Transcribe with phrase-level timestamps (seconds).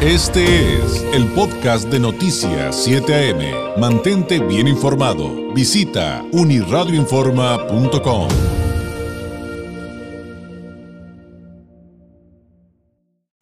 [0.00, 3.80] Este es el podcast de Noticias 7 AM.
[3.80, 5.52] Mantente bien informado.
[5.52, 8.28] Visita uniradioinforma.com.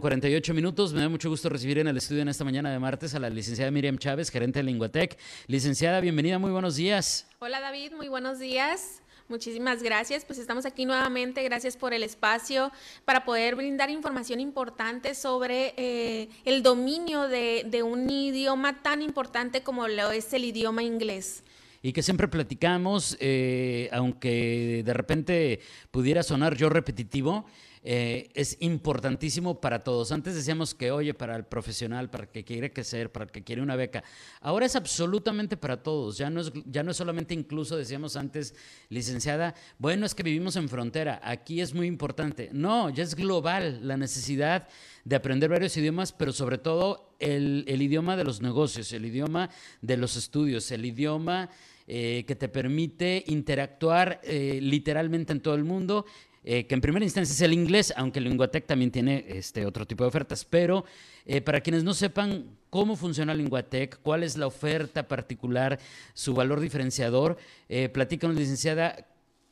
[0.00, 0.92] 48 minutos.
[0.92, 3.30] Me da mucho gusto recibir en el estudio en esta mañana de martes a la
[3.30, 5.16] licenciada Miriam Chávez, gerente de Linguatec.
[5.46, 7.28] Licenciada, bienvenida, muy buenos días.
[7.38, 9.02] Hola David, muy buenos días.
[9.30, 10.24] Muchísimas gracias.
[10.24, 11.44] Pues estamos aquí nuevamente.
[11.44, 12.72] Gracias por el espacio
[13.04, 19.86] para poder brindar información importante sobre eh, el dominio de, un idioma tan importante como
[19.86, 21.44] lo es el idioma inglés
[21.82, 27.46] y que siempre platicamos, eh, aunque de repente pudiera sonar yo repetitivo,
[27.82, 30.12] eh, es importantísimo para todos.
[30.12, 33.42] Antes decíamos que, oye, para el profesional, para el que quiere crecer, para el que
[33.42, 34.04] quiere una beca.
[34.40, 36.18] Ahora es absolutamente para todos.
[36.18, 38.54] Ya no es, ya no es solamente incluso, decíamos antes,
[38.90, 41.20] licenciada, bueno, es que vivimos en frontera.
[41.24, 42.50] Aquí es muy importante.
[42.52, 44.68] No, ya es global la necesidad
[45.04, 49.50] de aprender varios idiomas, pero sobre todo el, idioma de los negocios, el idioma
[49.80, 51.48] de los estudios, el idioma
[51.86, 56.06] eh, que te permite interactuar eh, literalmente en todo el mundo
[56.42, 60.04] eh, que en primera instancia es el inglés, aunque Linguatec también tiene este otro tipo
[60.04, 60.44] de ofertas.
[60.44, 60.84] Pero
[61.26, 65.78] eh, para quienes no sepan cómo funciona Linguatec, cuál es la oferta particular,
[66.14, 67.36] su valor diferenciador,
[67.68, 69.06] eh, platícanos, licenciada,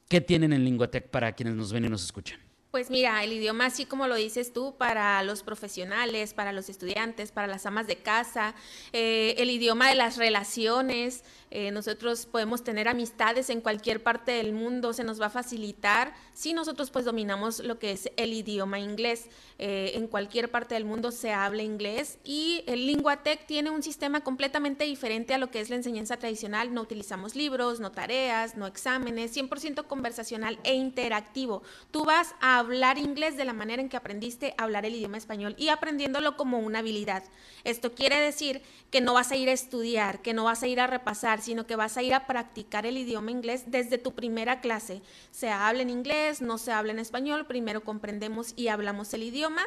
[0.09, 2.41] qué tienen en Linguatec para quienes nos ven y nos escuchan.
[2.71, 7.33] Pues mira, el idioma, así como lo dices tú, para los profesionales, para los estudiantes,
[7.33, 8.55] para las amas de casa,
[8.93, 14.93] el idioma de las relaciones, eh, nosotros podemos tener amistades en cualquier parte del mundo,
[14.93, 19.29] se nos va a facilitar si nosotros pues dominamos lo que es el idioma inglés.
[19.59, 24.21] Eh, en cualquier parte del mundo se habla inglés y el Linguatec tiene un sistema
[24.21, 26.73] completamente diferente a lo que es la enseñanza tradicional.
[26.73, 31.63] No utilizamos libros, no tareas, no exámenes, 100% conversacional e interactivo.
[31.91, 35.17] Tú vas a hablar inglés de la manera en que aprendiste a hablar el idioma
[35.17, 37.25] español y aprendiéndolo como una habilidad.
[37.65, 40.81] Esto quiere decir que no vas a ir a estudiar, que no vas a ir
[40.81, 44.61] a repasar, sino que vas a ir a practicar el idioma inglés desde tu primera
[44.61, 45.03] clase.
[45.31, 49.63] Se habla en inglés, no se habla en español, primero comprendemos y hablamos el idioma,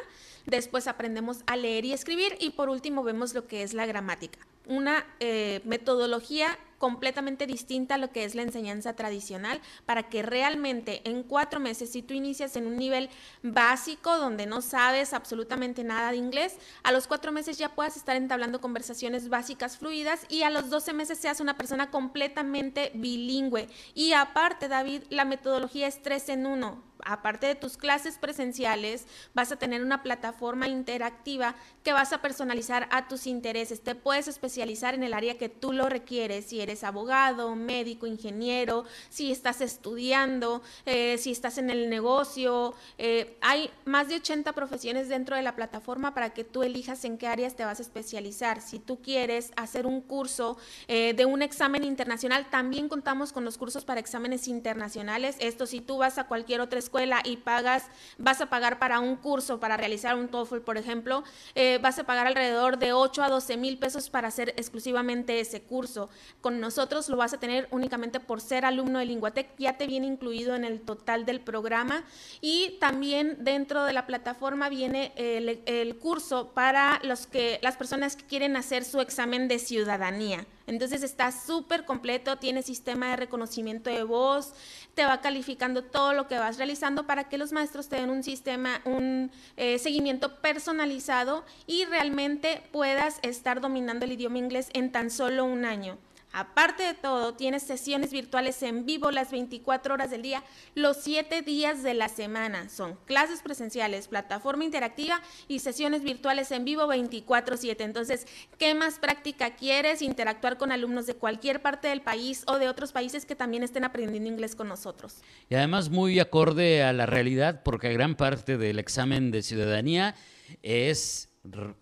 [0.46, 4.38] después aprendemos a leer y escribir y por último vemos lo que es la gramática.
[4.66, 11.00] Una eh, metodología completamente distinta a lo que es la enseñanza tradicional para que realmente
[11.08, 13.08] en cuatro meses, si tú inicias en un nivel
[13.44, 18.16] básico donde no sabes absolutamente nada de inglés, a los cuatro meses ya puedas estar
[18.16, 23.68] entablando conversaciones básicas fluidas y a los doce meses seas una persona completamente bilingüe.
[23.94, 29.52] Y aparte, David, la metodología es tres en uno aparte de tus clases presenciales, vas
[29.52, 33.82] a tener una plataforma interactiva que vas a personalizar a tus intereses.
[33.82, 38.84] Te puedes especializar en el área que tú lo requieres, si eres abogado, médico, ingeniero,
[39.10, 42.74] si estás estudiando, eh, si estás en el negocio.
[42.98, 47.18] Eh, hay más de 80 profesiones dentro de la plataforma para que tú elijas en
[47.18, 48.60] qué áreas te vas a especializar.
[48.60, 50.56] Si tú quieres hacer un curso
[50.88, 55.36] eh, de un examen internacional, también contamos con los cursos para exámenes internacionales.
[55.38, 57.86] Esto si tú vas a cualquier otra escuela, escuela y pagas,
[58.18, 62.04] vas a pagar para un curso, para realizar un TOEFL, por ejemplo, eh, vas a
[62.04, 66.10] pagar alrededor de 8 a 12 mil pesos para hacer exclusivamente ese curso.
[66.42, 70.06] Con nosotros lo vas a tener únicamente por ser alumno de Linguatec, ya te viene
[70.06, 72.04] incluido en el total del programa
[72.42, 78.16] y también dentro de la plataforma viene el, el curso para los que, las personas
[78.16, 80.44] que quieren hacer su examen de ciudadanía.
[80.66, 84.54] Entonces está súper completo, tiene sistema de reconocimiento de voz,
[84.94, 88.22] te va calificando todo lo que vas realizando para que los maestros te den un
[88.22, 95.10] sistema, un eh, seguimiento personalizado y realmente puedas estar dominando el idioma inglés en tan
[95.10, 95.98] solo un año.
[96.32, 100.42] Aparte de todo, tienes sesiones virtuales en vivo las 24 horas del día,
[100.74, 102.68] los 7 días de la semana.
[102.68, 107.84] Son clases presenciales, plataforma interactiva y sesiones virtuales en vivo 24/7.
[107.84, 108.26] Entonces,
[108.58, 110.02] ¿qué más práctica quieres?
[110.02, 113.84] Interactuar con alumnos de cualquier parte del país o de otros países que también estén
[113.84, 115.16] aprendiendo inglés con nosotros.
[115.50, 120.14] Y además muy acorde a la realidad, porque gran parte del examen de ciudadanía
[120.62, 121.31] es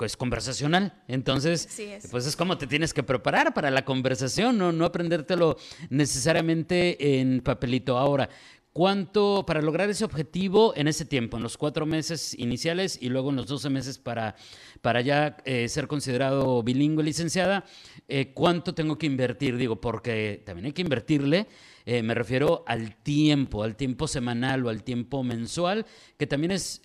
[0.05, 1.03] es conversacional.
[1.07, 1.69] Entonces,
[2.11, 5.57] pues es como te tienes que preparar para la conversación, no, no aprendértelo
[5.91, 7.99] necesariamente en papelito.
[7.99, 8.31] Ahora,
[8.73, 13.31] ¿cuánto para lograr ese objetivo en ese tiempo, en los cuatro meses iniciales y luego
[13.31, 14.35] en los doce meses para,
[14.81, 17.65] para ya eh, ser considerado bilingüe licenciada?
[18.09, 19.59] Eh, ¿Cuánto tengo que invertir?
[19.59, 21.47] Digo, porque también hay que invertirle.
[21.85, 25.85] Eh, me refiero al tiempo, al tiempo semanal o al tiempo mensual,
[26.17, 26.81] que también es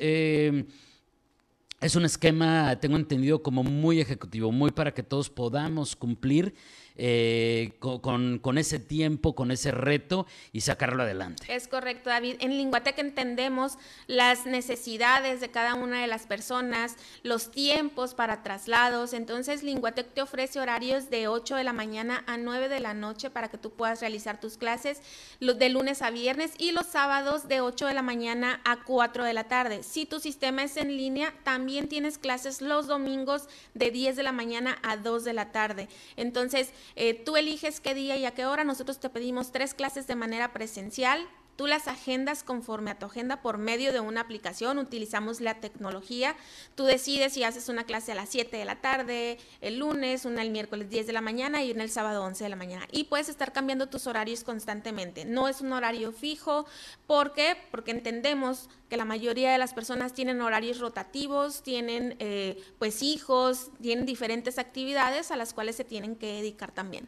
[1.81, 6.53] es un esquema, tengo entendido, como muy ejecutivo, muy para que todos podamos cumplir
[6.97, 11.45] eh, con, ese tiempo, con ese reto y sacarlo adelante.
[11.53, 12.37] Es correcto, David.
[12.39, 13.77] En Linguatec entendemos
[14.07, 19.13] las necesidades de cada una de las personas, los tiempos para traslados.
[19.13, 23.29] Entonces, Linguatec te ofrece horarios de 8 de la mañana a 9 de la noche
[23.29, 25.01] para que tú puedas realizar tus clases
[25.39, 29.33] de lunes a viernes y los sábados de 8 de la mañana a 4 de
[29.33, 29.83] la tarde.
[29.83, 34.31] Si tu sistema es en línea, también tienes clases los domingos de 10 de la
[34.31, 35.89] mañana a 2 de la tarde.
[36.15, 38.63] Entonces, eh, tú eliges qué día y a qué hora.
[38.63, 43.41] Nosotros te pedimos tres clases de manera presencial, Tú las agendas conforme a tu agenda
[43.41, 46.35] por medio de una aplicación, utilizamos la tecnología.
[46.75, 50.41] Tú decides si haces una clase a las 7 de la tarde, el lunes, una
[50.41, 52.87] el miércoles 10 de la mañana y una el sábado 11 de la mañana.
[52.91, 55.23] Y puedes estar cambiando tus horarios constantemente.
[55.23, 56.65] No es un horario fijo.
[57.07, 57.55] ¿Por qué?
[57.71, 63.71] Porque entendemos que la mayoría de las personas tienen horarios rotativos, tienen eh, pues hijos,
[63.81, 67.07] tienen diferentes actividades a las cuales se tienen que dedicar también.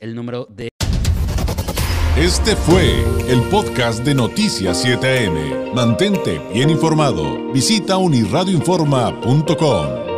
[0.00, 0.68] el número de...
[2.16, 5.72] Este fue el podcast de Noticias 7am.
[5.72, 7.52] Mantente bien informado.
[7.52, 10.09] Visita unirradioinforma.com.